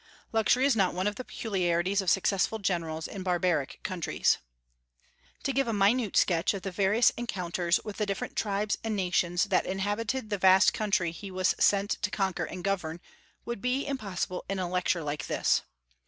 [0.33, 4.39] Luxury is not one of the peculiarities of successful generals in barbaric countries.
[5.43, 9.43] To give a minute sketch of the various encounters with the different tribes and nations
[9.43, 12.99] that inhabited the vast country he was sent to conquer and govern,
[13.45, 15.61] would be impossible in a lecture like this.